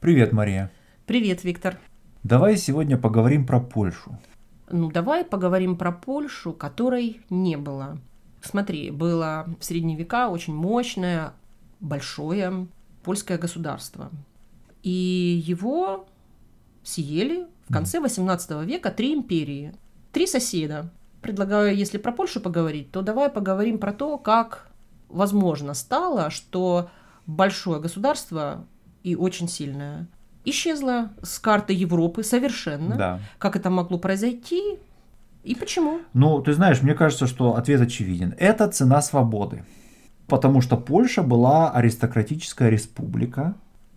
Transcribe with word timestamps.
Привет, 0.00 0.32
Мария. 0.32 0.72
Привет, 1.04 1.44
Виктор. 1.44 1.78
Давай 2.22 2.56
сегодня 2.56 2.96
поговорим 2.96 3.46
про 3.46 3.60
Польшу. 3.60 4.18
Ну, 4.70 4.90
давай 4.90 5.26
поговорим 5.26 5.76
про 5.76 5.92
Польшу, 5.92 6.54
которой 6.54 7.20
не 7.28 7.58
было. 7.58 7.98
Смотри, 8.40 8.90
было 8.90 9.46
в 9.60 9.62
средние 9.62 9.98
века 9.98 10.30
очень 10.30 10.54
мощное, 10.54 11.34
большое 11.80 12.66
польское 13.02 13.36
государство. 13.36 14.10
И 14.82 15.42
его 15.46 16.06
съели 16.82 17.46
в 17.68 17.72
конце 17.74 18.00
18 18.00 18.66
века 18.66 18.90
три 18.90 19.12
империи, 19.12 19.74
три 20.12 20.26
соседа. 20.26 20.90
Предлагаю, 21.20 21.76
если 21.76 21.98
про 21.98 22.12
Польшу 22.12 22.40
поговорить, 22.40 22.90
то 22.90 23.02
давай 23.02 23.28
поговорим 23.28 23.78
про 23.78 23.92
то, 23.92 24.16
как 24.16 24.70
возможно 25.10 25.74
стало, 25.74 26.30
что 26.30 26.88
большое 27.26 27.82
государство 27.82 28.64
и 29.02 29.16
очень 29.16 29.48
сильное 29.48 30.06
исчезло 30.44 31.10
с 31.22 31.38
карты 31.38 31.72
Европы 31.72 32.22
совершенно. 32.22 32.96
Да. 32.96 33.20
Как 33.38 33.56
это 33.56 33.70
могло 33.70 33.98
произойти 33.98 34.78
и 35.42 35.54
почему? 35.54 36.00
Ну, 36.12 36.40
ты 36.42 36.52
знаешь, 36.52 36.82
мне 36.82 36.94
кажется, 36.94 37.26
что 37.26 37.56
ответ 37.56 37.80
очевиден. 37.80 38.34
Это 38.38 38.68
цена 38.68 39.02
свободы. 39.02 39.64
Потому 40.26 40.60
что 40.60 40.76
Польша 40.76 41.22
была 41.22 41.70
аристократическая 41.72 42.68
республика, 42.68 43.54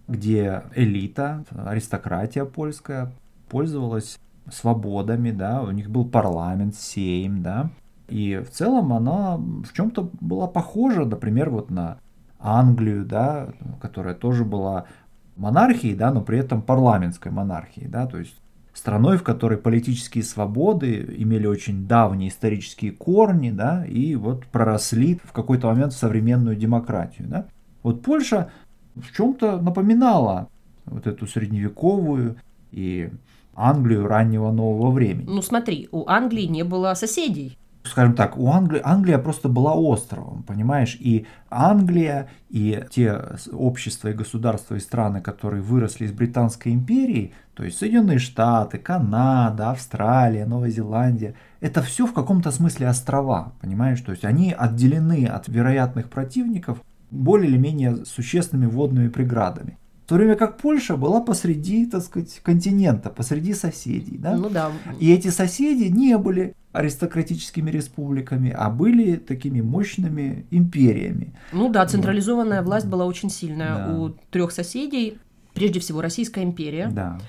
где 0.08 0.64
элита, 0.76 1.45
аристократия 1.52 2.45
польская 2.45 3.12
пользовалась 3.50 4.17
свободами, 4.52 5.31
да, 5.31 5.62
у 5.62 5.72
них 5.72 5.90
был 5.90 6.06
парламент, 6.06 6.76
сейм, 6.76 7.44
да, 7.44 7.70
и 8.09 8.38
в 8.38 8.50
целом 8.50 8.92
она 8.94 9.38
в 9.38 9.72
чем-то 9.73 10.09
была 10.20 10.48
похожа, 10.48 11.06
например, 11.06 11.50
вот 11.50 11.70
на 11.70 11.98
Англию, 12.44 13.06
да, 13.06 13.50
которая 13.82 14.14
тоже 14.14 14.44
была 14.44 14.86
монархией, 15.38 15.96
да, 15.96 16.12
но 16.12 16.22
при 16.22 16.38
этом 16.38 16.62
парламентской 16.62 17.32
монархией, 17.32 17.88
да, 17.88 18.06
то 18.06 18.20
есть 18.20 18.36
страной, 18.74 19.17
в 19.17 19.23
которой 19.23 19.58
политические 19.58 20.23
свободы 20.23 21.16
имели 21.17 21.48
очень 21.48 21.88
давние 21.88 22.30
исторические 22.30 22.92
корни, 22.92 23.50
да, 23.50 23.86
и 23.86 24.16
вот 24.16 24.45
проросли 24.48 25.20
в 25.23 25.32
какой-то 25.32 25.67
момент 25.67 25.94
в 25.94 25.98
современную 25.98 26.56
демократию, 26.56 27.28
да. 27.28 27.45
Вот 27.82 28.02
Польша 28.02 28.52
в 28.95 29.16
чем-то 29.16 29.62
напоминала 29.62 30.50
вот 30.86 31.08
эту 31.08 31.28
средневековую 31.28 32.36
и 32.72 33.10
Англию 33.56 34.08
раннего 34.08 34.52
нового 34.52 34.92
времени. 34.92 35.26
Ну 35.28 35.42
смотри, 35.42 35.88
у 35.92 36.08
Англии 36.08 36.45
не 36.45 36.64
было 36.64 36.94
соседей 36.94 37.58
скажем 37.84 38.16
так, 38.16 38.38
у 38.38 38.50
Англии, 38.50 38.81
Англия 38.84 39.17
просто 39.17 39.50
была 39.50 39.73
островом, 39.73 40.44
понимаешь, 40.44 40.98
и 41.00 41.26
Англия 41.50 42.30
и 42.50 42.84
те 42.89 43.20
общества 43.52 44.09
и 44.09 44.14
государства 44.14 44.76
и 44.76 44.80
страны, 44.80 45.22
которые 45.22 45.62
выросли 45.62 46.06
из 46.06 46.11
Британской 46.11 46.73
империи, 46.73 47.34
то 47.54 47.64
есть 47.64 47.78
Соединенные 47.78 48.20
Штаты, 48.20 48.78
Канада, 48.78 49.72
Австралия, 49.72 50.45
Новая 50.45 50.70
Зеландия, 50.70 51.36
это 51.59 51.81
все 51.81 52.06
в 52.08 52.14
каком-то 52.14 52.52
смысле 52.52 52.88
острова, 52.88 53.54
понимаешь, 53.61 54.02
то 54.02 54.11
есть 54.11 54.26
они 54.26 54.54
отделены 54.58 55.26
от 55.26 55.48
вероятных 55.48 56.09
противников 56.09 56.81
более 57.11 57.50
или 57.50 57.58
менее 57.58 58.06
существенными 58.06 58.70
водными 58.70 59.09
преградами. 59.09 59.78
В 60.06 60.09
то 60.09 60.16
время 60.16 60.36
как 60.36 60.58
Польша 60.58 60.98
была 60.98 61.22
посреди, 61.22 61.86
так 61.86 62.04
сказать, 62.04 62.42
континента, 62.44 63.09
посреди 63.09 63.54
соседей. 63.54 64.18
Да? 64.18 64.36
Ну 64.36 64.50
да. 64.50 64.72
И 65.00 65.14
эти 65.14 65.30
соседи 65.30 65.86
не 65.86 66.18
были 66.18 66.56
аристократическими 66.73 67.72
республиками, 67.72 68.54
а 68.58 68.70
были 68.70 69.16
такими 69.16 69.62
мощными 69.62 70.45
империями. 70.52 71.34
Ну 71.54 71.70
да, 71.70 71.86
централизованная 71.86 72.62
вот. 72.62 72.68
власть 72.68 72.88
была 72.88 73.06
очень 73.06 73.30
сильная 73.30 73.88
да. 73.88 73.94
у 73.94 74.10
трех 74.10 74.52
соседей. 74.52 75.20
Прежде 75.54 75.80
всего 75.80 76.02
Российская 76.02 76.44
империя. 76.44 76.90
Да. 76.92 77.20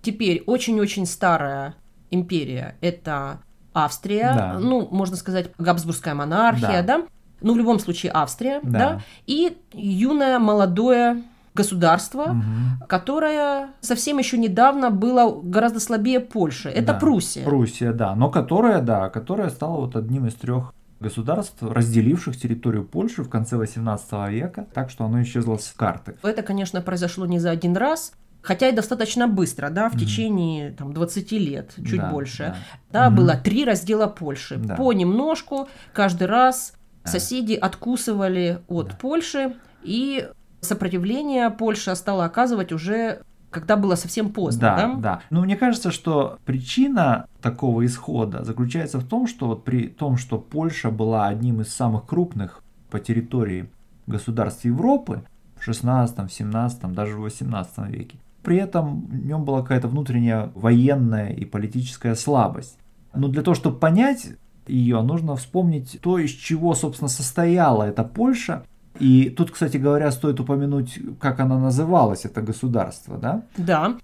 Теперь 0.00 0.42
очень-очень 0.46 1.04
старая 1.04 1.74
империя– 2.10 2.76
это 2.80 3.40
Австрия, 3.74 4.34
да. 4.34 4.58
ну, 4.58 4.88
можно 4.90 5.16
сказать, 5.16 5.50
Габсбургская 5.58 6.14
монархия, 6.14 6.82
да. 6.82 6.98
да? 6.98 7.06
Ну, 7.40 7.54
в 7.54 7.58
любом 7.58 7.78
случае 7.78 8.12
Австрия, 8.14 8.60
да. 8.62 8.78
да? 8.78 9.02
И 9.26 9.56
юное 9.72 10.38
молодое 10.38 11.22
государство, 11.54 12.22
угу. 12.22 12.86
которое 12.88 13.68
совсем 13.80 14.18
еще 14.18 14.38
недавно 14.38 14.90
было 14.90 15.40
гораздо 15.42 15.80
слабее 15.80 16.20
Польши. 16.20 16.68
Это 16.68 16.92
да, 16.92 16.98
Пруссия. 16.98 17.44
Пруссия, 17.44 17.92
да. 17.92 18.14
Но 18.14 18.30
которая, 18.30 18.80
да, 18.80 19.10
которая 19.10 19.50
стала 19.50 19.80
вот 19.80 19.96
одним 19.96 20.26
из 20.26 20.34
трех 20.34 20.72
государств, 21.00 21.58
разделивших 21.60 22.36
территорию 22.36 22.84
Польши 22.84 23.22
в 23.22 23.28
конце 23.28 23.56
18 23.56 24.30
века, 24.30 24.66
так 24.72 24.88
что 24.88 25.04
оно 25.04 25.20
исчезло 25.22 25.56
с 25.56 25.72
карты. 25.76 26.16
Это, 26.22 26.42
конечно, 26.42 26.80
произошло 26.80 27.26
не 27.26 27.38
за 27.38 27.50
один 27.50 27.76
раз, 27.76 28.12
хотя 28.40 28.68
и 28.68 28.72
достаточно 28.72 29.28
быстро, 29.28 29.68
да, 29.68 29.90
в 29.90 29.94
mm 29.94 29.98
течение 29.98 30.70
там, 30.70 30.92
20 30.92 31.32
лет, 31.32 31.74
чуть 31.76 32.00
да, 32.00 32.10
больше. 32.10 32.56
Да, 32.90 33.08
да 33.08 33.12
mm 33.12 33.16
было 33.16 33.36
три 33.36 33.64
раздела 33.64 34.06
Польши. 34.06 34.56
Да. 34.56 34.76
Понемножку, 34.76 35.68
каждый 35.92 36.28
раз 36.28 36.74
да. 37.04 37.10
соседи 37.10 37.54
откусывали 37.54 38.60
от 38.68 38.88
да. 38.88 38.94
Польши, 38.94 39.56
и 39.82 40.28
сопротивление 40.62 41.50
Польша 41.50 41.94
стала 41.94 42.24
оказывать 42.24 42.72
уже 42.72 43.22
когда 43.50 43.76
было 43.76 43.96
совсем 43.96 44.30
поздно, 44.30 44.60
да? 44.60 44.76
Да, 44.76 44.94
да. 44.94 45.20
Но 45.28 45.42
мне 45.42 45.56
кажется, 45.56 45.90
что 45.90 46.38
причина 46.46 47.26
такого 47.42 47.84
исхода 47.84 48.44
заключается 48.44 48.98
в 48.98 49.04
том, 49.04 49.26
что 49.26 49.46
вот 49.46 49.62
при 49.62 49.88
том, 49.88 50.16
что 50.16 50.38
Польша 50.38 50.90
была 50.90 51.28
одним 51.28 51.60
из 51.60 51.68
самых 51.68 52.06
крупных 52.06 52.62
по 52.90 52.98
территории 52.98 53.68
государств 54.06 54.64
Европы 54.64 55.22
в 55.56 55.64
16, 55.64 56.32
17, 56.32 56.92
даже 56.92 57.16
в 57.16 57.20
18 57.20 57.78
веке, 57.88 58.16
при 58.42 58.56
этом 58.56 59.02
в 59.02 59.26
нем 59.26 59.44
была 59.44 59.60
какая-то 59.60 59.88
внутренняя 59.88 60.50
военная 60.54 61.28
и 61.28 61.44
политическая 61.44 62.14
слабость. 62.14 62.78
Но 63.14 63.28
для 63.28 63.42
того, 63.42 63.54
чтобы 63.54 63.78
понять 63.78 64.28
ее, 64.66 65.02
нужно 65.02 65.36
вспомнить 65.36 65.98
то, 66.00 66.18
из 66.18 66.30
чего, 66.30 66.74
собственно, 66.74 67.08
состояла 67.08 67.84
эта 67.84 68.02
Польша 68.02 68.64
и 68.98 69.30
тут, 69.30 69.50
кстати 69.50 69.76
говоря, 69.76 70.10
стоит 70.10 70.40
упомянуть, 70.40 70.98
как 71.20 71.40
она 71.40 71.58
называлась, 71.58 72.24
это 72.24 72.42
государство, 72.42 73.16
да? 73.16 73.42
Да. 73.56 73.96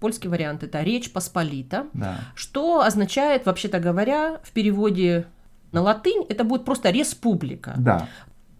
Польский 0.00 0.28
вариант 0.28 0.62
это 0.62 0.82
Речь 0.82 1.12
Посполита, 1.12 1.86
да. 1.92 2.18
что 2.34 2.82
означает, 2.82 3.46
вообще-то 3.46 3.80
говоря, 3.80 4.38
в 4.44 4.52
переводе 4.52 5.26
на 5.72 5.82
латынь 5.82 6.24
это 6.28 6.44
будет 6.44 6.64
просто 6.64 6.90
республика. 6.90 7.74
Да. 7.76 8.06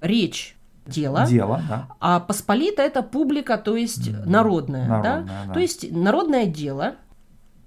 Речь 0.00 0.56
дело, 0.86 1.26
дело 1.26 1.62
да. 1.68 1.88
а 2.00 2.20
посполита 2.20 2.82
это 2.82 3.02
публика, 3.02 3.58
то 3.58 3.76
есть 3.76 4.10
народная, 4.26 4.88
народная 4.88 5.22
да? 5.22 5.44
да. 5.46 5.52
То 5.52 5.60
есть 5.60 5.92
народное 5.92 6.46
дело, 6.46 6.94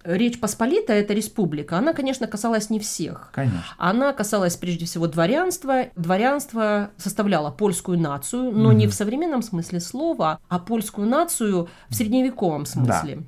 Речь 0.04 0.40
Посполитая, 0.40 1.02
это 1.02 1.14
республика, 1.14 1.78
она, 1.78 1.94
конечно, 1.94 2.28
касалась 2.28 2.70
не 2.70 2.80
всех. 2.80 3.30
Конечно. 3.34 3.64
Она 3.78 4.14
касалась 4.14 4.56
прежде 4.58 4.86
всего 4.86 5.08
дворянства. 5.08 5.86
Дворянство 5.96 6.92
составляло 6.98 7.52
польскую 7.52 8.00
нацию, 8.00 8.52
но 8.52 8.72
mm 8.72 8.76
не 8.82 8.88
в 8.88 8.94
современном 8.94 9.44
смысле 9.44 9.80
слова, 9.80 10.40
а 10.48 10.58
польскую 10.58 11.08
нацию 11.08 11.70
в 11.90 11.94
средневековом 11.96 12.66
смысле. 12.66 13.24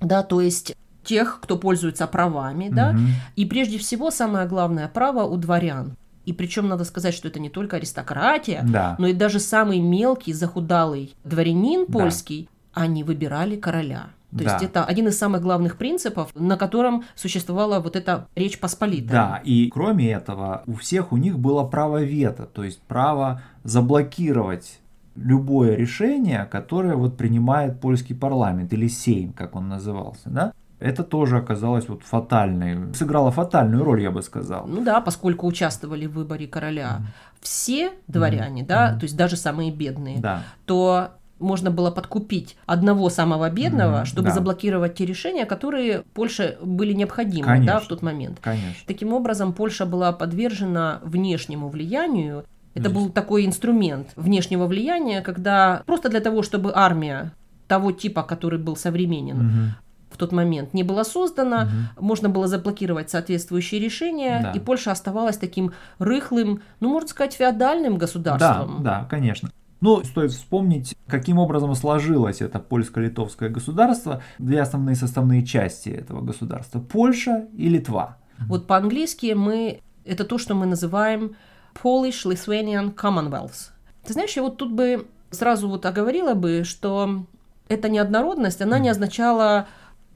Да, 0.00 0.06
да 0.06 0.22
то 0.22 0.40
есть 0.40 0.76
тех, 1.04 1.38
кто 1.40 1.56
пользуется 1.56 2.06
правами, 2.06 2.64
mm 2.64 2.74
да, 2.74 2.96
и 3.36 3.44
прежде 3.44 3.78
всего 3.78 4.10
самое 4.10 4.48
главное 4.48 4.88
право 4.88 5.24
у 5.24 5.36
дворян. 5.36 5.96
И 6.24 6.34
причем 6.34 6.68
надо 6.68 6.84
сказать, 6.84 7.14
что 7.14 7.28
это 7.28 7.40
не 7.40 7.48
только 7.48 7.76
аристократия, 7.76 8.62
да. 8.62 8.96
но 8.98 9.06
и 9.06 9.14
даже 9.14 9.40
самый 9.40 9.80
мелкий 9.80 10.34
захудалый 10.34 11.14
дворянин 11.24 11.86
польский, 11.86 12.50
да. 12.74 12.82
они 12.82 13.02
выбирали 13.02 13.56
короля. 13.56 14.10
То 14.30 14.44
да. 14.44 14.52
есть 14.52 14.64
это 14.64 14.84
один 14.84 15.08
из 15.08 15.18
самых 15.18 15.40
главных 15.40 15.78
принципов, 15.78 16.30
на 16.34 16.56
котором 16.56 17.04
существовала 17.14 17.80
вот 17.80 17.96
эта 17.96 18.28
речь 18.34 18.60
посполитая. 18.60 19.10
Да, 19.10 19.40
и 19.42 19.70
кроме 19.70 20.12
этого, 20.12 20.62
у 20.66 20.74
всех 20.74 21.12
у 21.12 21.16
них 21.16 21.38
было 21.38 21.64
право 21.64 22.02
вето, 22.02 22.44
то 22.44 22.62
есть 22.62 22.80
право 22.82 23.40
заблокировать 23.64 24.80
любое 25.16 25.74
решение, 25.76 26.44
которое 26.44 26.94
вот 26.94 27.16
принимает 27.16 27.80
польский 27.80 28.14
парламент 28.14 28.72
или 28.72 28.86
сейм, 28.88 29.32
как 29.32 29.56
он 29.56 29.68
назывался, 29.68 30.28
да? 30.30 30.52
Это 30.78 31.02
тоже 31.02 31.38
оказалось 31.38 31.88
вот 31.88 32.04
фатальной, 32.04 32.94
сыграло 32.94 33.32
фатальную 33.32 33.82
роль, 33.82 34.00
я 34.00 34.12
бы 34.12 34.22
сказал. 34.22 34.66
Ну 34.68 34.84
да, 34.84 35.00
поскольку 35.00 35.46
участвовали 35.48 36.06
в 36.06 36.12
выборе 36.12 36.46
короля 36.46 36.98
mm. 37.00 37.04
все 37.40 37.92
дворяне, 38.06 38.62
mm. 38.62 38.66
да, 38.66 38.92
mm. 38.92 39.00
то 39.00 39.04
есть 39.04 39.16
даже 39.16 39.36
самые 39.36 39.72
бедные, 39.72 40.20
да. 40.20 40.44
то 40.66 41.17
можно 41.38 41.70
было 41.70 41.90
подкупить 41.90 42.56
одного 42.66 43.10
самого 43.10 43.50
бедного, 43.50 44.02
mm, 44.02 44.04
чтобы 44.04 44.28
да. 44.28 44.34
заблокировать 44.34 44.94
те 44.94 45.06
решения, 45.06 45.46
которые 45.46 46.02
Польше 46.14 46.58
были 46.62 46.92
необходимы 46.92 47.46
конечно, 47.46 47.74
да, 47.74 47.80
в 47.80 47.86
тот 47.86 48.02
момент. 48.02 48.38
Конечно. 48.40 48.82
Таким 48.86 49.12
образом, 49.12 49.52
Польша 49.52 49.86
была 49.86 50.12
подвержена 50.12 51.00
внешнему 51.02 51.68
влиянию. 51.68 52.44
Это 52.74 52.90
был 52.90 53.10
такой 53.10 53.44
инструмент 53.44 54.10
внешнего 54.14 54.66
влияния, 54.66 55.20
когда 55.20 55.82
просто 55.84 56.08
для 56.08 56.20
того, 56.20 56.42
чтобы 56.42 56.70
армия 56.74 57.32
того 57.66 57.92
типа, 57.92 58.22
который 58.22 58.58
был 58.58 58.76
современен, 58.76 59.40
угу. 59.40 59.74
в 60.10 60.16
тот 60.16 60.32
момент 60.32 60.74
не 60.74 60.82
была 60.82 61.04
создана, 61.04 61.62
угу. 61.96 62.06
можно 62.06 62.28
было 62.28 62.46
заблокировать 62.46 63.10
соответствующие 63.10 63.80
решения, 63.80 64.40
да. 64.42 64.52
и 64.52 64.58
Польша 64.58 64.90
оставалась 64.90 65.36
таким 65.36 65.72
рыхлым, 65.98 66.62
ну, 66.80 66.88
можно 66.88 67.08
сказать, 67.08 67.34
феодальным 67.34 67.98
государством. 67.98 68.82
Да, 68.82 69.00
да, 69.00 69.06
конечно. 69.08 69.50
Ну, 69.80 70.02
стоит 70.04 70.32
вспомнить, 70.32 70.96
каким 71.06 71.38
образом 71.38 71.74
сложилось 71.74 72.40
это 72.40 72.58
польско-литовское 72.58 73.48
государство. 73.48 74.22
Две 74.38 74.60
основные 74.60 74.96
составные 74.96 75.44
части 75.46 75.90
этого 75.90 76.20
государства– 76.20 76.80
Польша 76.92 77.46
и 77.56 77.68
Литва. 77.68 78.18
Вот 78.48 78.66
по-английски 78.66 79.34
мы 79.34 79.80
это 80.04 80.24
то, 80.24 80.38
что 80.38 80.54
мы 80.54 80.66
называем 80.66 81.36
Polish 81.82 82.24
Lithuanian 82.24 82.94
Commonwealth. 82.94 83.70
Ты 84.04 84.14
знаешь, 84.14 84.32
я 84.36 84.42
вот 84.42 84.56
тут 84.56 84.72
бы 84.72 85.06
сразу 85.30 85.68
вот 85.68 85.86
оговорила 85.86 86.34
бы, 86.34 86.64
что 86.64 87.26
эта 87.68 87.88
неоднородность, 87.88 88.62
она 88.62 88.78
не 88.78 88.88
означала 88.88 89.68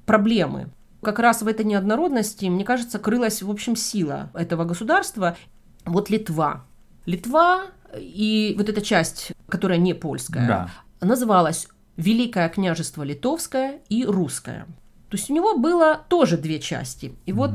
проблемы. 0.07 0.69
Как 1.03 1.19
раз 1.19 1.43
в 1.43 1.49
этой 1.49 1.65
неоднородности, 1.65 2.47
мне 2.47 2.65
кажется, 2.65 2.99
крылась, 2.99 3.43
в 3.43 3.51
общем, 3.51 3.77
сила 3.77 4.31
этого 4.35 4.65
государства. 4.65 5.37
Вот 5.85 6.11
Литва. 6.11 6.65
Литва 7.07 7.65
и 7.97 8.55
вот 8.57 8.69
эта 8.69 8.81
часть, 8.83 9.33
которая 9.49 9.79
не 9.79 9.95
польская, 9.95 10.47
Да. 10.47 10.71
называлась 11.07 11.69
Великое 11.97 12.49
княжество 12.49 13.03
Литовское 13.03 13.81
и 13.89 14.05
Русское. 14.05 14.67
То 15.11 15.17
есть 15.17 15.29
у 15.31 15.35
него 15.35 15.59
было 15.59 16.01
тоже 16.09 16.39
две 16.39 16.59
части. 16.59 17.15
И 17.27 17.33
вот 17.33 17.51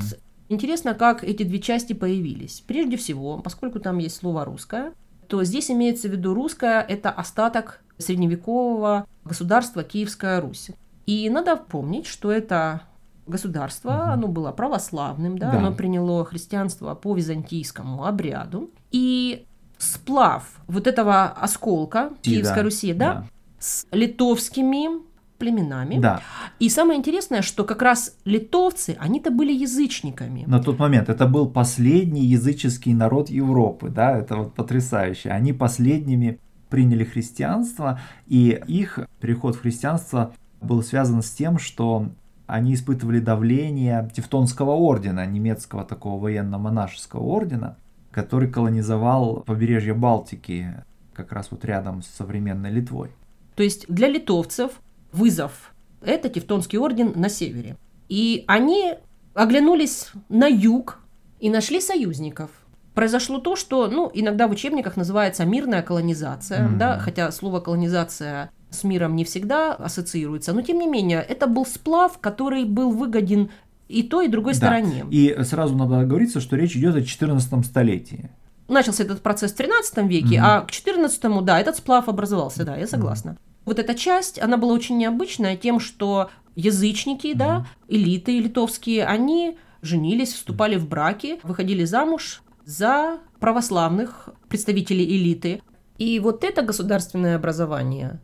интересно, 0.49 0.93
как 0.93 1.23
эти 1.23 1.41
две 1.43 1.59
части 1.59 1.93
появились. 1.93 2.63
Прежде 2.67 2.97
всего, 2.97 3.39
поскольку 3.39 3.79
там 3.79 3.97
есть 3.97 4.17
слово 4.17 4.45
«русское», 4.45 4.93
то 5.27 5.43
здесь 5.43 5.71
имеется 5.71 6.07
в 6.07 6.11
виду 6.11 6.33
русское– 6.33 6.81
это 6.87 7.09
остаток 7.09 7.81
средневекового 7.97 9.05
государства 9.25 9.83
Киевская 9.83 10.39
Русь. 10.39 10.69
И 11.05 11.29
надо 11.29 11.55
помнить, 11.57 12.05
что 12.05 12.31
это 12.31 12.81
государство, 13.25 14.13
оно 14.13 14.27
было 14.27 14.51
православным, 14.51 15.37
да, 15.37 15.51
Да. 15.51 15.57
оно 15.59 15.73
приняло 15.73 16.23
христианство 16.25 16.95
по 16.95 17.15
византийскому 17.15 18.05
обряду. 18.05 18.69
И 18.91 19.45
сплав 19.77 20.43
вот 20.67 20.87
этого 20.87 21.25
осколка 21.25 22.11
Киевской 22.21 22.55
да, 22.55 22.63
Руси, 22.63 22.93
да, 22.93 23.27
с 23.59 23.85
литовскими 23.91 25.07
племенами. 25.37 25.99
Да. 25.99 26.21
И 26.59 26.69
самое 26.69 26.99
интересное, 26.99 27.41
что 27.41 27.63
как 27.63 27.81
раз 27.81 28.15
литовцы, 28.25 28.97
они-то 28.99 29.31
были 29.31 29.53
язычниками. 29.53 30.43
На 30.47 30.61
тот 30.61 30.79
момент 30.79 31.09
это 31.09 31.27
был 31.27 31.47
последний 31.47 32.25
языческий 32.25 32.93
народ 32.93 33.29
Европы, 33.29 33.89
да, 33.89 34.17
это 34.17 34.35
вот 34.37 34.53
потрясающе. 34.53 35.29
Они 35.29 35.53
последними 35.53 36.39
приняли 36.69 37.03
христианство, 37.03 37.99
и 38.27 38.61
их 38.67 38.99
переход 39.21 39.55
в 39.55 39.61
христианство 39.61 40.33
был 40.61 40.83
связан 40.83 41.21
с 41.21 41.29
тем, 41.31 41.59
что 41.59 42.09
они 42.45 42.73
испытывали 42.73 43.19
давление 43.19 44.09
Тевтонского 44.13 44.71
ордена, 44.71 45.25
немецкого 45.25 45.83
такого 45.83 46.21
военно-монашеского 46.21 47.21
ордена, 47.21 47.77
который 48.17 48.49
колонизовал 48.49 49.43
побережье 49.45 49.93
Балтики, 49.93 50.73
как 51.13 51.31
раз 51.31 51.49
вот 51.51 51.63
рядом 51.63 52.01
с 52.01 52.07
современной 52.07 52.71
Литвой. 52.71 53.11
То 53.55 53.61
есть 53.61 53.85
для 53.89 54.07
литовцев 54.07 54.71
вызов– 55.11 55.71
это 56.01 56.27
Тевтонский 56.27 56.79
орден 56.79 57.13
на 57.15 57.29
севере. 57.29 57.77
И 58.09 58.43
они 58.47 58.95
оглянулись 59.35 60.09
на 60.29 60.47
юг 60.47 60.99
и 61.39 61.51
нашли 61.51 61.79
союзников. 61.79 62.49
Произошло 62.95 63.37
то, 63.37 63.55
что 63.55 63.85
ну, 63.87 64.09
иногда 64.11 64.47
в 64.47 64.51
учебниках 64.51 64.97
называется 64.97 65.45
мирная 65.45 65.83
колонизация, 65.83 66.67
Мгм. 66.67 66.79
да, 66.79 66.97
хотя 66.97 67.31
слово 67.31 67.59
колонизация 67.59 68.49
с 68.71 68.83
миром 68.83 69.15
не 69.15 69.25
всегда 69.25 69.73
ассоциируется, 69.73 70.53
но 70.53 70.63
тем 70.63 70.79
не 70.79 70.87
менее 70.87 71.21
это 71.21 71.45
был 71.45 71.67
сплав, 71.67 72.17
который 72.17 72.65
был 72.65 72.89
выгоден 72.89 73.51
и 73.87 74.03
той, 74.03 74.25
и 74.25 74.29
другой 74.29 74.53
Да. 74.53 74.57
стороне. 74.57 75.05
И 75.11 75.35
сразу 75.43 75.75
надо 75.75 75.99
оговориться, 75.99 76.41
что 76.41 76.55
речь 76.55 76.75
идет 76.75 76.95
о 76.95 77.01
14 77.03 77.65
столетии. 77.65 78.29
начался 78.69 79.03
этот 79.05 79.21
процесс 79.21 79.53
в 79.53 79.55
13 79.55 80.07
веке, 80.09 80.39
Мгм. 80.39 80.45
а 80.45 80.61
к 80.61 80.71
14 80.71 81.41
да, 81.41 81.57
этот 81.59 81.77
сплав 81.77 82.09
образовался, 82.09 82.65
да, 82.65 82.75
я 82.75 82.85
согласна. 82.85 83.37
Вот 83.63 83.79
эта 83.79 83.95
часть, 83.95 84.41
она 84.41 84.57
была 84.57 84.73
очень 84.73 84.97
необычная 84.97 85.55
тем, 85.55 85.79
что 85.79 86.29
язычники, 86.55 87.33
да, 87.33 87.65
элиты 87.87 88.39
литовские, 88.39 89.05
они 89.05 89.57
женились, 89.81 90.33
вступали 90.33 90.75
в 90.75 90.85
браки, 90.89 91.39
выходили 91.43 91.85
замуж 91.85 92.41
за 92.65 93.19
православных 93.39 94.29
представителей 94.49 95.05
элиты. 95.17 95.61
И 95.97 96.19
вот 96.19 96.43
это 96.43 96.61
государственное 96.61 97.37
образование, 97.37 98.19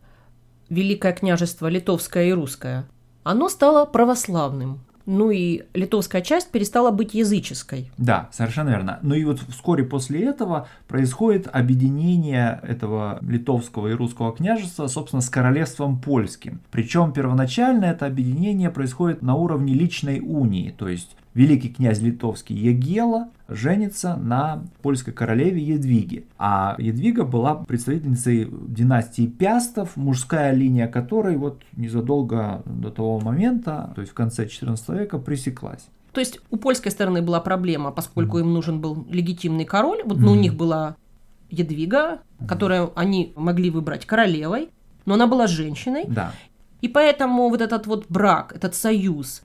Великое 0.68 1.12
княжество 1.12 1.68
Литовское 1.68 2.24
и 2.26 2.32
Русское, 2.32 2.86
оно 3.22 3.48
стало 3.48 3.84
православным. 3.86 4.80
Ну 5.06 5.30
и 5.30 5.62
литовская 5.74 6.22
часть 6.22 6.50
перестала 6.50 6.90
быть 6.90 7.14
языческой. 7.14 7.90
Да, 7.98 8.28
совершенно 8.32 8.70
верно. 8.70 8.98
Ну 9.02 9.14
и 9.14 9.24
вот 9.24 9.40
вскоре 9.48 9.84
после 9.84 10.24
этого 10.24 10.68
происходит 10.88 11.48
объединение 11.52 12.60
этого 12.62 13.18
литовского 13.22 13.88
и 13.88 13.92
русского 13.92 14.34
княжества, 14.34 14.86
собственно, 14.86 15.22
с 15.22 15.28
королевством 15.28 16.00
польским. 16.00 16.60
Причем 16.70 17.12
первоначально 17.12 17.86
это 17.86 18.06
объединение 18.06 18.70
происходит 18.70 19.22
на 19.22 19.34
уровне 19.34 19.74
личной 19.74 20.20
унии, 20.20 20.74
то 20.76 20.88
есть 20.88 21.16
великий 21.34 21.68
князь 21.68 22.00
литовский 22.00 22.56
Егела 22.56 23.28
женится 23.48 24.16
на 24.16 24.62
польской 24.82 25.12
королеве 25.12 25.60
Едвиге. 25.60 26.24
А 26.38 26.76
Едвига 26.78 27.24
была 27.24 27.54
представительницей 27.54 28.48
династии 28.68 29.26
Пястов, 29.26 29.96
мужская 29.96 30.52
линия 30.52 30.86
которой 30.86 31.36
вот 31.36 31.62
незадолго 31.76 32.62
до 32.64 32.90
того 32.90 33.20
момента, 33.20 33.92
то 33.94 34.00
есть 34.00 34.12
в 34.12 34.14
конце 34.14 34.46
XIV 34.46 34.98
века, 34.98 35.18
пресеклась. 35.18 35.88
То 36.12 36.20
есть 36.20 36.40
у 36.50 36.56
польской 36.56 36.92
стороны 36.92 37.22
была 37.22 37.40
проблема, 37.40 37.90
поскольку 37.90 38.38
им 38.38 38.54
нужен 38.54 38.80
был 38.80 39.04
легитимный 39.10 39.64
король. 39.64 40.02
Вот 40.04 40.18
ну, 40.18 40.32
у 40.32 40.34
них 40.36 40.54
была 40.54 40.94
Едвига, 41.50 42.20
которую 42.46 42.92
они 42.94 43.32
могли 43.34 43.70
выбрать 43.70 44.06
королевой, 44.06 44.70
но 45.06 45.14
она 45.14 45.26
была 45.26 45.48
женщиной. 45.48 46.04
Да. 46.06 46.32
И 46.82 46.88
поэтому 46.88 47.48
вот 47.48 47.60
этот 47.60 47.88
вот 47.88 48.06
брак, 48.08 48.52
этот 48.54 48.76
союз 48.76 49.42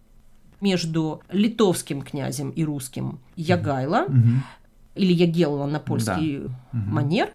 между 0.62 1.22
литовским 1.32 2.02
князем 2.02 2.50
и 2.52 2.64
русским 2.64 3.20
Ягайло, 3.36 4.06
Мгм. 4.08 4.44
или 4.96 5.14
Ягелла 5.14 5.66
на 5.68 5.80
польский 5.80 6.40
Мгм. 6.72 6.94
манер, 6.94 7.30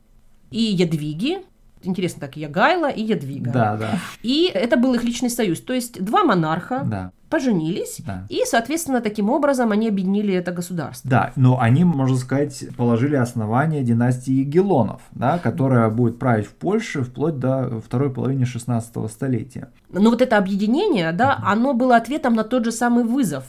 и 0.51 0.61
Ядвиги, 0.63 1.39
интересно 1.83 2.21
так, 2.21 2.37
Ягайло 2.37 2.91
и 2.91 3.03
Ядвига. 3.03 3.51
Да, 3.51 3.77
да, 3.77 3.99
И 4.23 4.51
это 4.53 4.77
был 4.77 4.95
их 4.95 5.05
личный 5.05 5.31
союз. 5.31 5.61
То 5.61 5.73
есть 5.73 6.03
два 6.05 6.25
монарха 6.25 6.83
да, 6.85 7.13
поженились, 7.35 8.01
да. 8.07 8.27
и, 8.29 8.43
соответственно, 8.47 9.01
таким 9.01 9.29
образом 9.29 9.73
они 9.73 9.89
объединили 9.89 10.33
это 10.35 10.53
государство. 10.53 11.11
Да, 11.11 11.33
но 11.35 11.59
они, 11.61 11.83
можно 11.85 12.17
сказать, 12.17 12.65
положили 12.77 13.17
основание 13.17 13.83
династии 13.83 14.33
Егелонов, 14.35 15.01
да, 15.11 15.39
которая 15.39 15.91
будет 15.91 16.19
править 16.21 16.47
в 16.47 16.53
Польше 16.55 17.03
вплоть 17.03 17.39
до 17.41 17.81
второй 17.85 18.11
половины 18.11 18.47
16 18.47 19.11
столетия. 19.11 19.69
Но 19.91 20.11
вот 20.11 20.23
это 20.23 20.37
объединение, 20.39 21.11
да, 21.13 21.41
оно 21.45 21.75
было 21.75 21.97
ответом 21.97 22.35
на 22.35 22.45
тот 22.45 22.65
же 22.65 22.71
самый 22.73 23.03
вызов. 23.05 23.45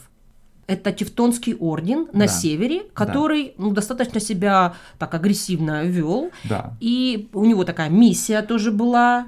Это 0.66 0.90
Тевтонский 0.90 1.54
орден 1.54 2.08
на 2.12 2.26
Да. 2.26 2.28
севере, 2.28 2.82
который 2.92 3.54
ну, 3.56 3.70
достаточно 3.70 4.18
себя 4.18 4.72
так 4.98 5.14
агрессивно 5.14 5.84
вел. 5.84 6.30
Да, 6.42 6.72
И 6.80 7.28
у 7.32 7.44
него 7.44 7.62
такая 7.62 7.88
миссия 7.88 8.42
тоже 8.42 8.72
была, 8.72 9.26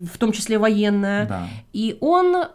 в 0.00 0.16
том 0.16 0.32
числе 0.32 0.58
военная. 0.58 1.26
да. 1.28 1.48
И 1.74 1.98
он 2.00 2.46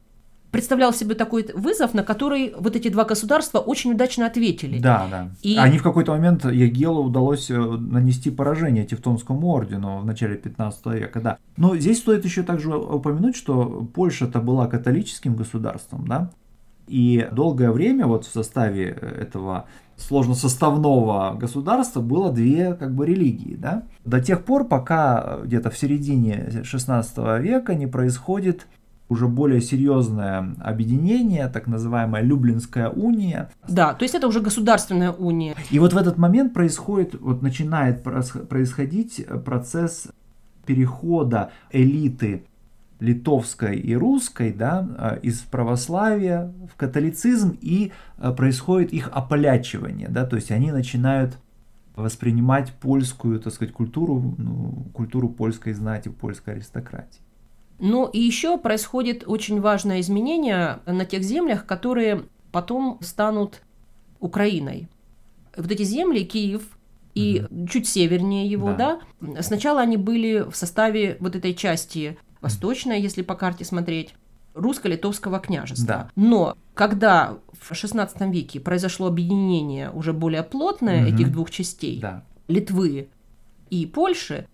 представлял 0.56 0.94
себе 0.94 1.16
такой 1.16 1.48
вызов, 1.54 1.94
на 1.94 2.04
который 2.04 2.54
вот 2.58 2.76
эти 2.76 2.88
два 2.90 3.06
государства 3.06 3.60
очень 3.60 3.92
удачно 3.94 4.26
ответили. 4.26 4.80
Да, 4.80 5.06
да. 5.12 5.30
И- 5.42 5.58
Они 5.58 5.78
в 5.78 5.84
какой-то 5.84 6.12
момент 6.14 6.46
Егелу 6.46 7.04
удалось 7.04 7.50
э, 7.52 7.56
нанести 7.58 8.32
поражение 8.32 8.86
Тевтонскому 8.86 9.48
ордену 9.48 10.00
в 10.00 10.06
начале 10.06 10.36
15 10.36 10.86
века, 10.88 11.20
да. 11.22 11.38
Но 11.58 11.76
здесь 11.78 12.00
стоит 12.00 12.26
еще 12.26 12.44
также 12.44 12.76
упомянуть, 12.76 13.36
что 13.36 13.88
Польша-то 13.94 14.40
была 14.40 14.68
католическим 14.68 15.36
государством, 15.36 16.08
да, 16.08 16.32
и 16.88 17.28
долгое 17.32 17.72
время 17.72 18.06
вот 18.06 18.26
в 18.26 18.32
составе 18.32 18.90
этого 18.90 19.66
сложносоставного 19.98 21.36
государства 21.40 22.02
было 22.02 22.32
две 22.32 22.74
как 22.74 22.94
бы 22.94 23.06
религии, 23.06 23.56
да. 23.56 23.84
До 24.04 24.20
тех 24.20 24.44
пор, 24.44 24.66
пока 24.68 25.24
э, 25.42 25.46
где-то 25.46 25.70
в 25.70 25.78
середине 25.78 26.62
16 26.64 27.18
века 27.42 27.76
не 27.76 27.88
происходит 27.88 28.68
уже 29.10 29.28
более 29.28 29.62
серьезное 29.62 30.56
объединение, 30.60 31.48
так 31.48 31.68
называемая 31.68 32.24
Люблинская 32.24 32.90
уния, 32.90 33.50
Да, 33.68 33.94
то 33.94 34.04
есть 34.04 34.16
это 34.16 34.28
уже 34.28 34.42
государственная 34.42 35.12
уния. 35.12 35.56
и 35.70 35.80
вот 35.80 35.94
в 35.94 35.98
этот 35.98 36.18
момент 36.18 36.54
происходит, 36.54 37.16
вот 37.20 37.42
начинает 37.42 38.04
происходить 38.04 39.26
процесс 39.46 40.08
перехода 40.66 41.52
элиты 41.72 42.46
литовской 43.00 43.78
и 43.78 43.96
русской, 43.96 44.54
да, 44.54 44.88
э, 44.98 45.20
из 45.22 45.40
православия 45.40 46.54
в 46.72 46.76
католицизм, 46.78 47.58
и 47.62 47.92
э, 48.18 48.32
происходит 48.32 48.94
их 48.94 49.10
ополячивание, 49.12 50.08
да, 50.10 50.26
то 50.26 50.38
есть 50.38 50.52
они 50.52 50.72
начинают 50.72 51.38
воспринимать 51.96 52.74
польскую, 52.74 53.40
так 53.40 53.54
сказать, 53.54 53.74
культуру, 53.74 54.36
ну, 54.38 54.86
культуру 54.94 55.30
польской 55.30 55.74
знати, 55.74 56.10
польской 56.10 56.56
аристократии. 56.56 57.22
Ну 57.80 58.08
и 58.08 58.20
еще 58.20 58.58
происходит 58.58 59.24
очень 59.28 59.60
важное 59.62 60.00
изменение 60.00 60.80
на 60.86 61.06
тех 61.06 61.24
землях, 61.24 61.66
которые 61.66 62.24
потом 62.52 62.98
станут 63.02 63.62
Украиной. 64.20 64.88
Вот 65.58 65.70
эти 65.72 65.84
земли, 65.84 66.24
Киев, 66.24 66.64
и 67.14 67.46
чуть 67.70 67.88
севернее 67.88 68.48
его, 68.48 68.74
да. 68.74 69.00
Да. 69.22 69.42
Сначала 69.42 69.82
они 69.82 69.98
были 69.98 70.40
в 70.50 70.56
составе 70.56 71.18
вот 71.20 71.36
этой 71.36 71.54
части 71.54 72.18
восточной, 72.42 73.02
если 73.02 73.22
по 73.22 73.36
карте 73.36 73.64
смотреть, 73.66 74.14
русско-литовского 74.54 75.40
княжества. 75.40 75.86
Да. 75.86 76.10
Но 76.16 76.58
когда 76.74 77.38
в 77.54 77.72
XVI 77.72 78.32
веке 78.32 78.60
произошло 78.60 79.08
объединение 79.08 79.92
уже 79.92 80.14
более 80.14 80.44
плотное 80.44 81.02
Мгм. 81.06 81.16
этих 81.16 81.32
двух 81.32 81.52
частей, 81.52 82.00
Да. 82.00 82.24
Литвы 82.48 83.08
и 83.70 83.86
Польши, 83.86 84.48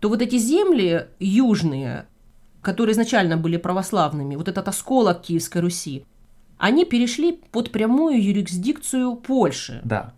то 0.00 0.08
вот 0.08 0.22
эти 0.22 0.38
земли 0.38 1.06
южные, 1.18 2.06
которые 2.62 2.92
изначально 2.92 3.36
были 3.36 3.56
православными, 3.56 4.36
вот 4.36 4.48
этот 4.48 4.68
осколок 4.68 5.22
Киевской 5.22 5.58
Руси, 5.58 6.04
они 6.58 6.84
перешли 6.84 7.40
под 7.50 7.72
прямую 7.72 8.22
юрисдикцию 8.22 9.16
Польши. 9.16 9.80
Да. 9.84 10.12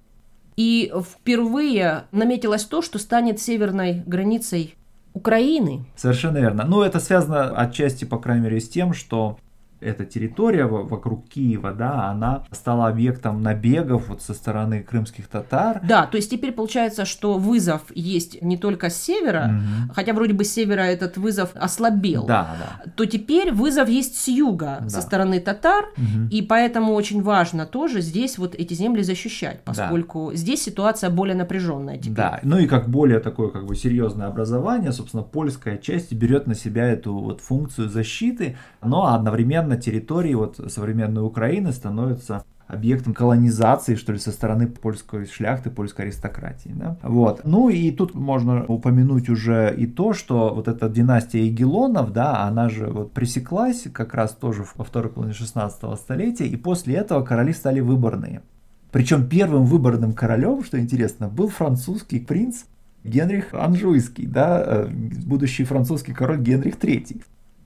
И 0.56 0.92
впервые 1.00 2.04
наметилось 2.10 2.64
то, 2.64 2.82
что 2.82 2.98
станет 2.98 3.40
северной 3.40 4.02
границей 4.06 4.74
Украины. 5.14 5.84
Совершенно 5.96 6.38
верно. 6.38 6.64
Ну, 6.64 6.82
это 6.82 6.98
связано 6.98 7.56
отчасти, 7.56 8.04
по 8.04 8.18
крайней 8.18 8.44
мере, 8.44 8.60
с 8.60 8.68
тем, 8.68 8.92
что 8.92 9.38
эта 9.82 10.04
территория 10.04 10.66
во- 10.66 10.82
вокруг 10.84 11.28
Киева, 11.28 11.72
да, 11.72 12.08
она 12.10 12.44
стала 12.50 12.88
объектом 12.88 13.42
набегов 13.42 14.08
вот 14.08 14.22
со 14.22 14.34
стороны 14.34 14.82
крымских 14.82 15.26
татар. 15.28 15.80
Да, 15.82 16.06
то 16.06 16.16
есть 16.16 16.30
теперь 16.30 16.52
получается, 16.52 17.04
что 17.04 17.38
вызов 17.38 17.82
есть 17.94 18.40
не 18.42 18.56
только 18.56 18.90
с 18.90 18.96
севера, 18.96 19.46
Мгм. 19.48 19.90
хотя 19.94 20.12
вроде 20.12 20.32
бы 20.32 20.44
с 20.44 20.52
севера 20.52 20.82
этот 20.82 21.16
вызов 21.16 21.50
ослабел. 21.54 22.26
Да, 22.26 22.56
да. 22.58 22.90
то 22.96 23.04
теперь 23.06 23.52
вызов 23.52 23.88
есть 23.88 24.16
с 24.18 24.28
юга, 24.28 24.78
Да. 24.82 24.88
со 24.88 25.00
стороны 25.00 25.40
татар, 25.40 25.86
Мгм. 25.96 26.28
и 26.28 26.42
поэтому 26.42 26.92
очень 26.94 27.22
важно 27.22 27.66
тоже 27.66 28.00
здесь 28.00 28.38
вот 28.38 28.54
эти 28.54 28.74
земли 28.74 29.02
защищать, 29.02 29.60
поскольку 29.64 30.32
здесь 30.34 30.62
ситуация 30.62 31.10
более 31.10 31.34
напряженная 31.34 31.98
теперь. 31.98 32.14
Да, 32.14 32.40
ну 32.42 32.58
и 32.58 32.66
как 32.66 32.88
более 32.88 33.18
такое 33.20 33.48
как 33.48 33.66
бы 33.66 33.74
серьезное 33.74 34.26
образование, 34.26 34.92
собственно, 34.92 35.22
польская 35.22 35.78
часть 35.78 36.12
берет 36.12 36.46
на 36.46 36.54
себя 36.54 36.86
эту 36.88 37.14
вот 37.14 37.40
функцию 37.40 37.88
защиты, 37.88 38.56
но 38.82 39.12
одновременно 39.14 39.71
территории 39.76 40.34
вот 40.34 40.60
современной 40.68 41.24
Украины 41.24 41.72
становятся 41.72 42.44
объектом 42.72 43.12
колонизации, 43.12 43.96
что 43.96 44.12
ли, 44.12 44.18
со 44.18 44.32
стороны 44.32 44.66
польской 44.66 45.26
шляхты, 45.26 45.70
польской 45.70 46.06
аристократии. 46.06 46.70
Да? 46.74 46.96
Вот. 47.02 47.42
Ну 47.44 47.68
и 47.68 47.90
тут 47.90 48.14
можно 48.14 48.64
упомянуть 48.64 49.28
уже 49.28 49.74
и 49.76 49.86
то, 49.86 50.14
что 50.14 50.54
вот 50.54 50.68
эта 50.68 50.88
династия 50.88 51.44
Егелонов, 51.44 52.12
да, 52.12 52.42
она 52.44 52.68
же 52.68 52.86
вот 52.86 53.12
пресеклась 53.12 53.86
как 53.92 54.14
раз 54.14 54.32
тоже 54.32 54.64
во 54.76 54.84
второй 54.84 55.12
половине 55.12 55.34
16 55.34 55.98
столетия, 55.98 56.46
и 56.46 56.56
после 56.56 56.94
этого 56.94 57.22
короли 57.24 57.52
стали 57.52 57.80
выборные. 57.80 58.42
Причем 58.90 59.26
первым 59.26 59.64
выборным 59.64 60.12
королем, 60.12 60.64
что 60.64 60.78
интересно, 60.78 61.28
был 61.28 61.48
французский 61.48 62.20
принц 62.20 62.64
Генрих 63.04 63.52
Анжуйский, 63.52 64.26
да, 64.26 64.62
э, 64.64 64.88
будущий 65.26 65.64
французский 65.64 66.12
король 66.12 66.40
Генрих 66.40 66.76
III. 66.76 67.22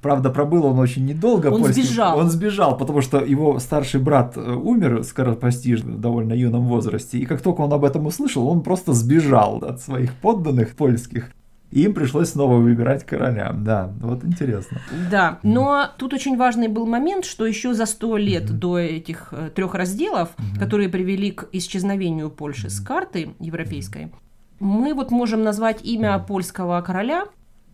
Правда, 0.06 0.30
пробыл 0.30 0.66
он 0.66 0.78
очень 0.78 1.04
недолго. 1.04 1.48
Он 1.48 1.62
польским- 1.62 1.82
сбежал. 1.82 2.18
Он 2.18 2.30
сбежал, 2.30 2.76
потому 2.76 3.00
что 3.00 3.18
его 3.18 3.58
старший 3.58 4.00
брат 4.00 4.36
э, 4.36 4.52
умер 4.52 5.02
скоропостижно, 5.02 5.94
в 5.96 6.00
довольно 6.00 6.32
юном 6.32 6.66
возрасте. 6.68 7.18
И 7.18 7.26
как 7.26 7.40
только 7.40 7.62
он 7.62 7.72
об 7.72 7.84
этом 7.84 8.06
услышал, 8.06 8.46
он 8.46 8.62
просто 8.62 8.92
сбежал 8.92 9.56
от 9.64 9.80
своих 9.80 10.14
подданных 10.14 10.76
польских. 10.76 11.32
И 11.72 11.82
им 11.82 11.92
пришлось 11.92 12.28
снова 12.28 12.58
выбирать 12.58 13.04
короля. 13.04 13.52
Да, 13.52 13.90
вот 14.00 14.24
интересно. 14.24 14.80
Да, 15.10 15.40
но 15.42 15.88
тут 15.98 16.12
очень 16.14 16.36
важный 16.36 16.68
был 16.68 16.86
момент, 16.86 17.24
что 17.24 17.44
еще 17.44 17.74
за 17.74 17.86
сто 17.86 18.16
лет 18.16 18.58
до 18.60 18.78
этих 18.78 19.34
трех 19.56 19.74
разделов, 19.74 20.28
которые 20.60 20.88
привели 20.88 21.32
к 21.32 21.48
исчезновению 21.50 22.30
Польши 22.30 22.70
с 22.70 22.78
карты 22.78 23.34
европейской, 23.40 24.12
мы 24.60 24.94
вот 24.94 25.10
можем 25.10 25.42
назвать 25.42 25.84
имя 25.84 26.16
польского 26.20 26.80
короля 26.80 27.24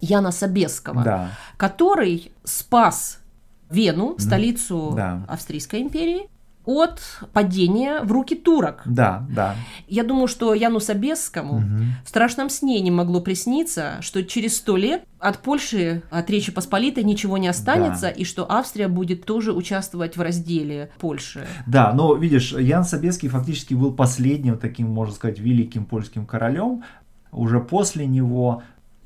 Яна 0.03 0.33
Собесского, 0.33 1.03
Да. 1.03 1.31
который 1.57 2.33
спас 2.45 3.21
Вену, 3.71 4.17
столицу 4.19 4.93
Да. 4.95 5.25
Австрийской 5.29 5.81
империи, 5.81 6.29
от 6.65 7.01
падения 7.33 8.03
в 8.03 8.13
руки 8.13 8.37
турок. 8.37 8.83
Да, 8.85 9.27
да. 9.35 9.57
Я 9.89 10.05
думаю, 10.05 10.29
что 10.29 10.55
Яну 10.55 10.79
Собесскому 10.79 11.59
Мгм. 11.59 11.87
в 12.05 12.09
страшном 12.09 12.51
сне 12.51 12.81
не 12.81 12.91
могло 12.93 13.21
присниться, 13.21 13.97
что 14.01 14.23
через 14.23 14.59
сто 14.59 14.77
лет 14.77 15.03
от 15.19 15.39
Польши, 15.39 16.03
от 16.11 16.31
Речи 16.31 16.53
Посполитой 16.53 17.03
ничего 17.03 17.37
не 17.39 17.49
останется, 17.49 18.03
Да. 18.03 18.11
и 18.11 18.25
что 18.25 18.47
Австрия 18.49 18.87
будет 18.87 19.25
тоже 19.25 19.53
участвовать 19.53 20.17
в 20.17 20.21
разделе 20.21 20.91
Польши. 21.01 21.47
Да, 21.67 21.93
но 21.93 22.15
видишь, 22.15 22.53
Ян 22.53 22.85
Собеский 22.85 23.29
фактически 23.29 23.75
был 23.75 23.93
последним 23.93 24.57
таким, 24.57 24.89
можно 24.89 25.15
сказать, 25.15 25.41
великим 25.41 25.85
польским 25.85 26.27
королем. 26.27 26.85
Уже 27.33 27.59
после 27.61 28.07
него 28.07 28.63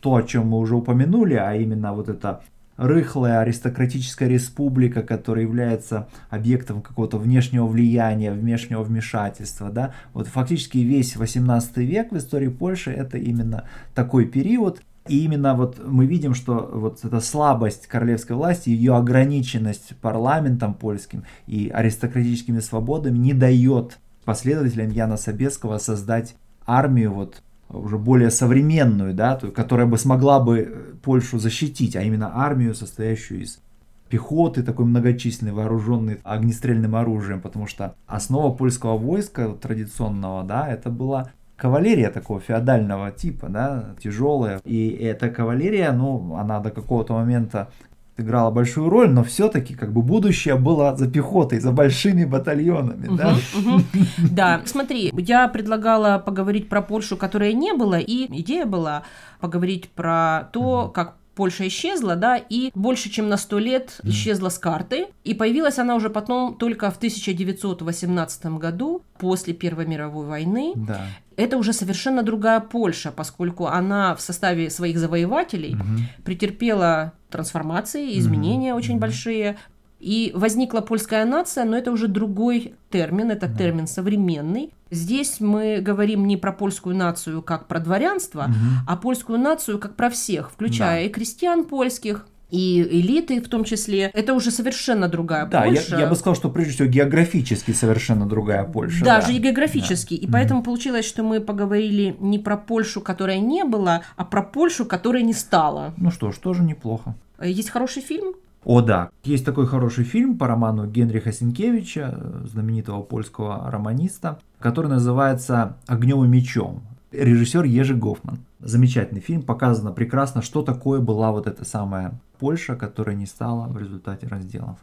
то, 0.07 0.15
о 0.15 0.23
чем 0.23 0.47
мы 0.47 0.59
уже 0.61 0.77
упомянули, 0.77 1.35
а 1.35 1.57
именно 1.57 1.93
вот 1.93 2.09
эта 2.09 2.41
рыхлая 2.77 3.41
аристократическая 3.41 4.29
республика, 4.29 5.03
которая 5.03 5.43
является 5.43 6.07
объектом 6.31 6.81
какого-то 6.81 7.19
внешнего 7.19 7.67
влияния, 7.67 8.31
внешнего 8.31 8.85
вмешательства, 8.85 9.69
да, 9.69 9.95
вот 10.13 10.29
фактически 10.29 10.79
весь 10.79 11.17
18 11.17 11.79
век 11.79 12.13
в 12.13 12.19
истории 12.19 12.47
Польши 12.47 12.93
это 12.93 13.19
именно 13.19 13.65
такой 13.97 14.27
период, 14.27 14.81
и 15.09 15.25
именно 15.25 15.57
вот 15.57 15.85
мы 15.85 16.07
видим, 16.07 16.35
что 16.35 16.71
вот 16.73 17.05
эта 17.05 17.19
слабость 17.19 17.89
королевской 17.89 18.37
власти, 18.37 18.71
ее 18.71 18.95
ограниченность 18.95 19.97
парламентом 20.01 20.75
польским 20.75 21.25
и 21.49 21.69
аристократическими 21.69 22.61
свободами 22.61 23.19
не 23.19 23.33
дает 23.33 23.99
последователям 24.25 24.91
Яна 24.91 25.17
Собесского 25.17 25.79
создать 25.79 26.37
армию 26.65 27.13
вот 27.13 27.43
уже 27.69 27.99
более 27.99 28.31
современную, 28.31 29.15
да, 29.15 29.37
то- 29.37 29.51
которая 29.51 29.87
бы 29.87 29.99
смогла 29.99 30.41
бы 30.41 30.59
э, 30.59 30.95
Польшу 31.03 31.39
защитить, 31.39 31.97
а 31.97 32.03
именно 32.03 32.31
армию, 32.35 32.75
состоящую 32.75 33.43
из 33.43 33.61
пехоты, 34.09 34.63
такой 34.63 34.87
многочисленной, 34.87 35.53
вооруженной 35.53 36.21
огнестрельным 36.23 36.95
оружием, 36.95 37.41
потому 37.41 37.67
что 37.67 37.95
основа 38.07 38.55
польского 38.55 38.97
войска 38.97 39.49
традиционного, 39.49 40.45
да, 40.45 40.69
это 40.69 40.91
была 40.91 41.31
кавалерия 41.57 42.11
такого 42.11 42.41
феодального 42.41 43.11
типа, 43.11 43.49
да, 43.49 43.95
тяжелая. 44.03 44.61
И 44.65 44.89
эта 44.91 45.29
кавалерия, 45.31 45.91
ну, 45.93 46.37
она 46.37 46.61
до 46.61 46.71
какого-то 46.71 47.15
момента 47.15 47.71
играла 48.19 48.51
большую 48.51 48.89
роль, 48.89 49.11
но 49.11 49.23
все-таки 49.23 49.75
как 49.75 49.93
бы 49.93 50.03
будущее 50.03 50.57
было 50.57 50.97
за 50.97 51.09
пехотой, 51.11 51.61
за 51.61 51.73
большими 51.73 52.25
батальонами, 52.25 53.15
да. 53.17 53.35
Мгм, 53.55 53.75
мгм. 53.75 53.85
Да, 54.31 54.63
смотри, 54.65 55.13
я 55.17 55.49
предлагала 55.49 56.19
поговорить 56.19 56.69
про 56.69 56.83
Польшу, 56.83 57.17
которая 57.17 57.53
не 57.53 57.73
было, 57.73 57.99
и 57.99 58.27
идея 58.41 58.67
была 58.67 59.03
поговорить 59.41 59.91
про 59.91 60.49
то, 60.53 60.91
как 60.95 61.17
Польша 61.37 61.69
исчезла, 61.69 62.17
да, 62.17 62.37
и 62.39 62.71
больше 62.75 63.11
чем 63.11 63.29
на 63.29 63.37
сто 63.37 63.59
лет 63.59 64.01
исчезла 64.03 64.49
с 64.49 64.59
карты, 64.59 65.07
и 65.23 65.35
появилась 65.35 65.79
она 65.79 65.95
уже 65.95 66.09
потом 66.09 66.57
только 66.57 66.91
в 66.91 66.97
1918 66.97 68.47
году, 68.59 69.03
после 69.19 69.53
Первой 69.53 69.87
мировой 69.87 70.27
войны. 70.27 70.73
Да. 70.75 71.07
Это 71.37 71.59
уже 71.59 71.75
совершенно 71.75 72.23
другая 72.23 72.61
Польша, 72.61 73.13
поскольку 73.13 73.67
она 73.67 74.15
в 74.15 74.21
составе 74.23 74.71
своих 74.71 74.99
завоевателей 74.99 75.75
Мгм. 75.75 76.09
претерпела 76.25 77.13
трансформации, 77.31 78.19
изменения 78.19 78.71
Мгм. 78.73 78.79
очень 78.79 78.93
Мгм. 78.95 79.01
большие. 79.01 79.57
И 79.99 80.31
возникла 80.35 80.81
польская 80.83 81.25
нация, 81.25 81.65
но 81.65 81.77
это 81.77 81.91
уже 81.91 82.07
другой 82.09 82.75
термин, 82.91 83.31
это 83.31 83.49
Да. 83.49 83.57
термин 83.57 83.87
современный. 83.87 84.73
Здесь 84.91 85.41
мы 85.41 85.79
говорим 85.81 86.27
не 86.27 86.37
про 86.37 86.53
польскую 86.53 86.95
нацию 86.95 87.43
как 87.43 87.67
про 87.67 87.81
дворянство, 87.81 88.43
Мгм. 88.49 88.57
а 88.87 88.97
польскую 88.97 89.39
нацию 89.39 89.79
как 89.79 89.97
про 89.97 90.11
всех, 90.11 90.51
включая 90.51 91.01
Да. 91.01 91.07
и 91.07 91.09
крестьян 91.09 91.65
польских, 91.65 92.27
и 92.51 92.81
элиты 92.83 93.41
в 93.41 93.49
том 93.49 93.65
числе. 93.65 94.11
Это 94.15 94.33
уже 94.35 94.53
совершенно 94.53 95.09
другая 95.09 95.47
Да, 95.47 95.65
я, 95.65 95.73
Польша. 95.81 95.99
я 95.99 96.07
бы 96.07 96.15
сказал, 96.15 96.37
что 96.37 96.49
прежде 96.51 96.75
всего 96.75 96.89
географически 96.89 97.73
совершенно 97.73 98.27
другая 98.27 98.63
Польша. 98.65 99.05
Даже 99.05 99.29
да. 99.29 99.33
и 99.33 99.39
географически. 99.39 100.15
И 100.15 100.25
Мгм. 100.27 100.33
поэтому 100.33 100.63
получилось, 100.63 101.07
что 101.07 101.25
мы 101.25 101.41
поговорили 101.41 102.15
не 102.21 102.39
про 102.39 102.57
Польшу, 102.57 103.01
которая 103.01 103.39
не 103.41 103.65
была, 103.65 104.03
а 104.17 104.25
про 104.25 104.43
Польшу, 104.43 104.85
которая 104.85 105.23
не 105.23 105.33
стала. 105.35 105.93
Ну 105.97 106.11
что 106.13 106.31
ж, 106.31 106.37
тоже 106.37 106.63
неплохо. 106.63 107.15
Э, 107.39 107.51
Есть 107.51 107.71
хороший 107.71 108.03
фильм 108.03 108.35
О, 108.67 108.81
да. 108.81 109.11
Есть 109.23 109.45
такой 109.45 109.69
хороший 109.69 110.03
фильм 110.03 110.37
по 110.37 110.49
роману 110.49 110.89
Генриха 110.89 111.31
Сенкевича, 111.31 112.19
э, 112.21 112.47
знаменитого 112.49 113.01
польского 113.01 113.71
романиста, 113.71 114.41
который 114.59 114.89
называется 114.89 115.77
«Огнем 115.87 116.25
и 116.25 116.27
мечом». 116.27 116.83
Режиссер 117.13 117.63
Ежи 117.63 117.95
Гофман. 117.95 118.41
Замечательный 118.59 119.21
фильм, 119.21 119.43
показано 119.43 119.93
прекрасно, 119.93 120.43
что 120.43 120.63
такое 120.63 121.01
была 121.01 121.31
вот 121.31 121.47
эта 121.47 121.65
самая 121.65 122.19
Польша, 122.41 122.75
которая 122.75 123.15
не 123.15 123.27
стала 123.27 123.69
в 123.69 123.79
результате 123.79 124.27
разделов. 124.27 124.79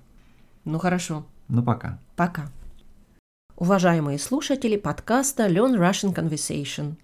Ну 0.63 0.79
хорошо, 0.79 1.25
Ну 1.49 1.61
пока. 1.61 1.99
пока. 2.15 2.45
Уважаемые 3.57 4.17
слушатели 4.17 4.77
подкаста 4.77 5.47
Learn 5.47 5.77
Russian 5.77 6.15
Conversation. 6.15 6.95